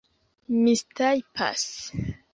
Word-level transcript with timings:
mistajpas 0.63 1.63